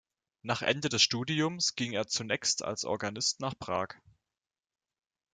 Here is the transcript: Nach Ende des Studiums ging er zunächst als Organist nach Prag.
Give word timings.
Nach 0.41 0.63
Ende 0.63 0.89
des 0.89 1.03
Studiums 1.03 1.75
ging 1.75 1.91
er 1.93 2.07
zunächst 2.07 2.63
als 2.63 2.85
Organist 2.85 3.39
nach 3.39 3.53
Prag. 3.59 3.89